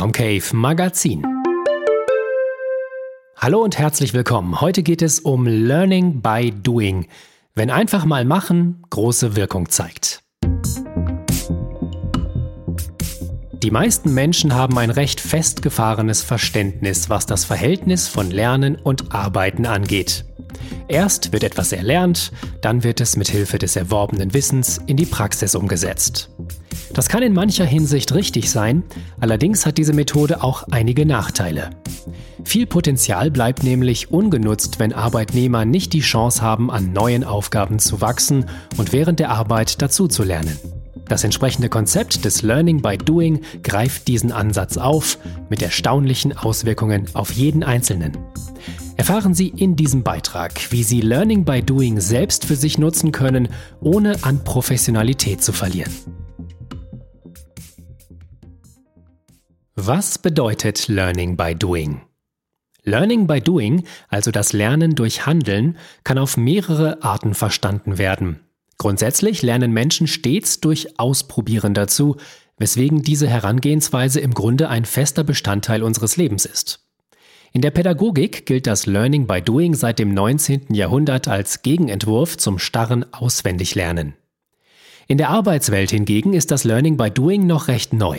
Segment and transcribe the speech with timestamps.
[0.00, 1.26] Concave Magazin.
[3.36, 4.62] Hallo und herzlich willkommen.
[4.62, 7.06] Heute geht es um Learning by Doing.
[7.54, 10.22] Wenn einfach mal machen große Wirkung zeigt.
[13.62, 19.66] Die meisten Menschen haben ein recht festgefahrenes Verständnis, was das Verhältnis von Lernen und Arbeiten
[19.66, 20.24] angeht.
[20.88, 22.32] Erst wird etwas erlernt,
[22.62, 26.30] dann wird es mit Hilfe des erworbenen Wissens in die Praxis umgesetzt.
[26.92, 28.82] Das kann in mancher Hinsicht richtig sein,
[29.20, 31.70] allerdings hat diese Methode auch einige Nachteile.
[32.44, 38.00] Viel Potenzial bleibt nämlich ungenutzt, wenn Arbeitnehmer nicht die Chance haben, an neuen Aufgaben zu
[38.00, 40.58] wachsen und während der Arbeit dazuzulernen.
[41.06, 45.18] Das entsprechende Konzept des Learning by Doing greift diesen Ansatz auf,
[45.48, 48.16] mit erstaunlichen Auswirkungen auf jeden Einzelnen.
[48.96, 53.48] Erfahren Sie in diesem Beitrag, wie Sie Learning by Doing selbst für sich nutzen können,
[53.80, 55.92] ohne an Professionalität zu verlieren.
[59.82, 62.02] Was bedeutet Learning by Doing?
[62.84, 68.40] Learning by Doing, also das Lernen durch Handeln, kann auf mehrere Arten verstanden werden.
[68.76, 72.18] Grundsätzlich lernen Menschen stets durch Ausprobieren dazu,
[72.58, 76.86] weswegen diese Herangehensweise im Grunde ein fester Bestandteil unseres Lebens ist.
[77.54, 80.74] In der Pädagogik gilt das Learning by Doing seit dem 19.
[80.74, 84.12] Jahrhundert als Gegenentwurf zum starren Auswendiglernen.
[85.08, 88.18] In der Arbeitswelt hingegen ist das Learning by Doing noch recht neu.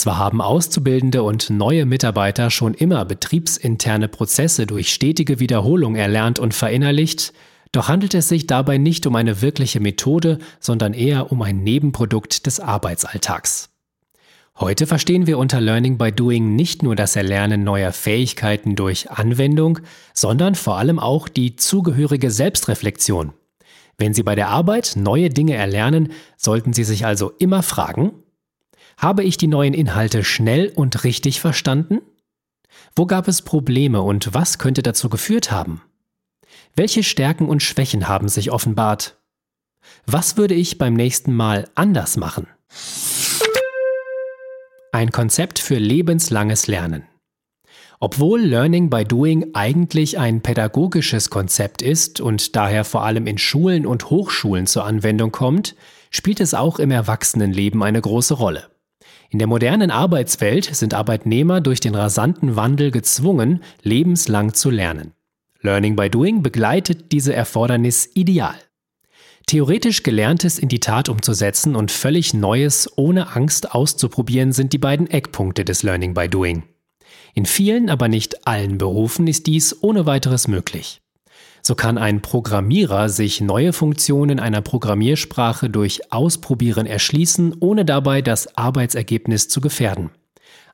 [0.00, 6.54] Zwar haben Auszubildende und neue Mitarbeiter schon immer betriebsinterne Prozesse durch stetige Wiederholung erlernt und
[6.54, 7.34] verinnerlicht,
[7.72, 12.46] doch handelt es sich dabei nicht um eine wirkliche Methode, sondern eher um ein Nebenprodukt
[12.46, 13.68] des Arbeitsalltags.
[14.58, 19.80] Heute verstehen wir unter Learning by Doing nicht nur das Erlernen neuer Fähigkeiten durch Anwendung,
[20.14, 23.34] sondern vor allem auch die zugehörige Selbstreflexion.
[23.98, 28.12] Wenn Sie bei der Arbeit neue Dinge erlernen, sollten Sie sich also immer fragen,
[29.00, 32.02] habe ich die neuen Inhalte schnell und richtig verstanden?
[32.94, 35.82] Wo gab es Probleme und was könnte dazu geführt haben?
[36.76, 39.18] Welche Stärken und Schwächen haben sich offenbart?
[40.04, 42.46] Was würde ich beim nächsten Mal anders machen?
[44.92, 47.04] Ein Konzept für lebenslanges Lernen.
[48.00, 53.86] Obwohl Learning by Doing eigentlich ein pädagogisches Konzept ist und daher vor allem in Schulen
[53.86, 55.74] und Hochschulen zur Anwendung kommt,
[56.10, 58.68] spielt es auch im Erwachsenenleben eine große Rolle.
[59.30, 65.12] In der modernen Arbeitswelt sind Arbeitnehmer durch den rasanten Wandel gezwungen, lebenslang zu lernen.
[65.62, 68.56] Learning by Doing begleitet diese Erfordernis ideal.
[69.46, 75.08] Theoretisch Gelerntes in die Tat umzusetzen und völlig Neues ohne Angst auszuprobieren sind die beiden
[75.08, 76.64] Eckpunkte des Learning by Doing.
[77.34, 81.02] In vielen, aber nicht allen Berufen ist dies ohne weiteres möglich.
[81.62, 88.56] So kann ein Programmierer sich neue Funktionen einer Programmiersprache durch Ausprobieren erschließen, ohne dabei das
[88.56, 90.10] Arbeitsergebnis zu gefährden.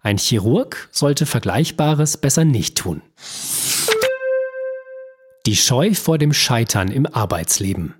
[0.00, 3.02] Ein Chirurg sollte Vergleichbares besser nicht tun.
[5.46, 7.94] Die Scheu vor dem Scheitern im Arbeitsleben.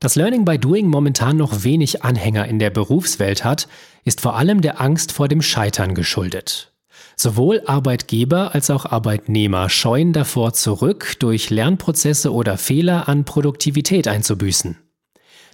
[0.00, 3.68] Dass Learning by Doing momentan noch wenig Anhänger in der Berufswelt hat,
[4.04, 6.72] ist vor allem der Angst vor dem Scheitern geschuldet.
[7.16, 14.76] Sowohl Arbeitgeber als auch Arbeitnehmer scheuen davor zurück, durch Lernprozesse oder Fehler an Produktivität einzubüßen.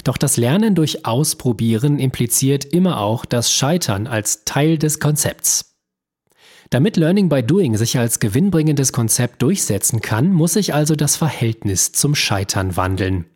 [0.04, 5.74] Doch das Lernen durch Ausprobieren impliziert immer auch das Scheitern als Teil des Konzepts.
[6.70, 11.92] Damit Learning by Doing sich als gewinnbringendes Konzept durchsetzen kann, muss sich also das Verhältnis
[11.92, 13.26] zum Scheitern wandeln.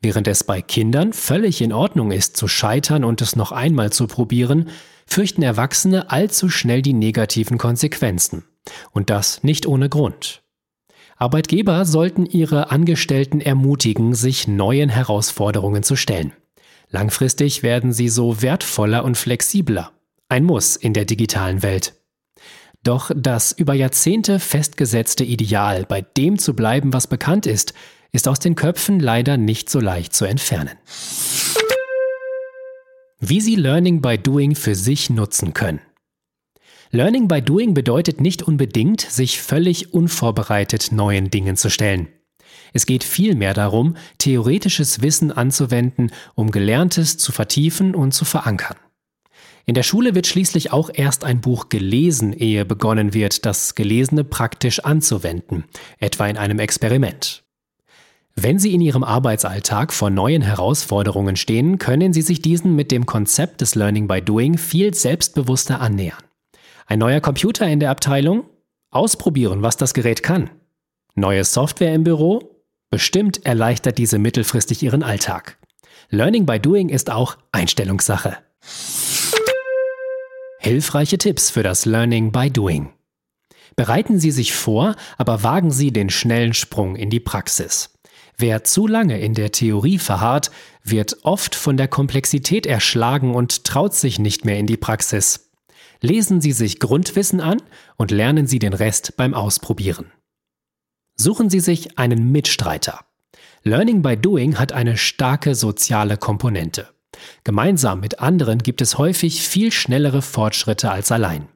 [0.00, 4.06] Während es bei Kindern völlig in Ordnung ist, zu scheitern und es noch einmal zu
[4.06, 4.70] probieren,
[5.08, 8.44] fürchten Erwachsene allzu schnell die negativen Konsequenzen.
[8.92, 10.42] Und das nicht ohne Grund.
[11.16, 16.32] Arbeitgeber sollten ihre Angestellten ermutigen, sich neuen Herausforderungen zu stellen.
[16.90, 19.92] Langfristig werden sie so wertvoller und flexibler.
[20.28, 21.94] Ein Muss in der digitalen Welt.
[22.84, 27.74] Doch das über Jahrzehnte festgesetzte Ideal, bei dem zu bleiben, was bekannt ist,
[28.12, 30.78] ist aus den Köpfen leider nicht so leicht zu entfernen.
[33.20, 35.80] Wie Sie Learning by Doing für sich nutzen können.
[36.92, 42.06] Learning by Doing bedeutet nicht unbedingt, sich völlig unvorbereitet neuen Dingen zu stellen.
[42.72, 48.76] Es geht vielmehr darum, theoretisches Wissen anzuwenden, um Gelerntes zu vertiefen und zu verankern.
[49.66, 54.22] In der Schule wird schließlich auch erst ein Buch gelesen, ehe begonnen wird, das Gelesene
[54.22, 55.64] praktisch anzuwenden,
[55.98, 57.47] etwa in einem Experiment.
[58.40, 63.04] Wenn Sie in Ihrem Arbeitsalltag vor neuen Herausforderungen stehen, können Sie sich diesen mit dem
[63.04, 66.22] Konzept des Learning by Doing viel selbstbewusster annähern.
[66.86, 68.44] Ein neuer Computer in der Abteilung?
[68.92, 70.50] Ausprobieren, was das Gerät kann.
[71.16, 72.62] Neue Software im Büro?
[72.90, 75.58] Bestimmt erleichtert diese mittelfristig Ihren Alltag.
[76.10, 78.36] Learning by Doing ist auch Einstellungssache.
[80.60, 82.92] Hilfreiche Tipps für das Learning by Doing.
[83.74, 87.97] Bereiten Sie sich vor, aber wagen Sie den schnellen Sprung in die Praxis.
[88.40, 90.52] Wer zu lange in der Theorie verharrt,
[90.84, 95.50] wird oft von der Komplexität erschlagen und traut sich nicht mehr in die Praxis.
[96.00, 97.60] Lesen Sie sich Grundwissen an
[97.96, 100.12] und lernen Sie den Rest beim Ausprobieren.
[101.16, 103.00] Suchen Sie sich einen Mitstreiter.
[103.64, 106.88] Learning by Doing hat eine starke soziale Komponente.
[107.42, 111.48] Gemeinsam mit anderen gibt es häufig viel schnellere Fortschritte als allein.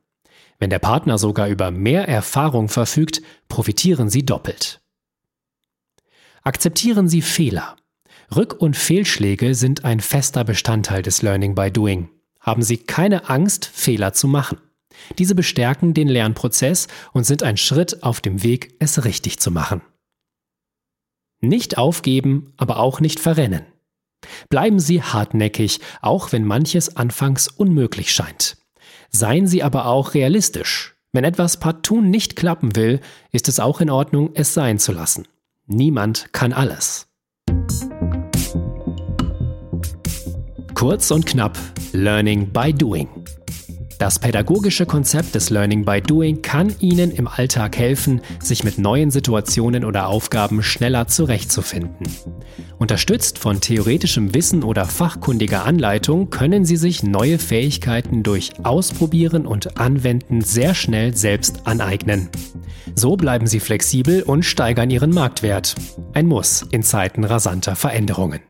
[0.58, 4.81] Wenn der Partner sogar über mehr Erfahrung verfügt, profitieren Sie doppelt.
[6.44, 7.76] Akzeptieren Sie Fehler.
[8.32, 12.08] Rück- und Fehlschläge sind ein fester Bestandteil des Learning by Doing.
[12.40, 14.58] Haben Sie keine Angst, Fehler zu machen.
[15.18, 19.82] Diese bestärken den Lernprozess und sind ein Schritt auf dem Weg, es richtig zu machen.
[21.40, 23.64] Nicht aufgeben, aber auch nicht verrennen.
[24.48, 28.56] Bleiben Sie hartnäckig, auch wenn manches anfangs unmöglich scheint.
[29.10, 30.96] Seien Sie aber auch realistisch.
[31.12, 33.00] Wenn etwas partout nicht klappen will,
[33.30, 35.26] ist es auch in Ordnung, es sein zu lassen.
[35.66, 37.06] Niemand kann alles.
[40.74, 41.56] Kurz und knapp,
[41.92, 43.08] Learning by Doing.
[44.02, 49.12] Das pädagogische Konzept des Learning by Doing kann Ihnen im Alltag helfen, sich mit neuen
[49.12, 52.08] Situationen oder Aufgaben schneller zurechtzufinden.
[52.80, 59.78] Unterstützt von theoretischem Wissen oder fachkundiger Anleitung können Sie sich neue Fähigkeiten durch Ausprobieren und
[59.78, 62.28] Anwenden sehr schnell selbst aneignen.
[62.96, 65.76] So bleiben Sie flexibel und steigern Ihren Marktwert.
[66.12, 68.40] Ein Muss in Zeiten rasanter Veränderungen.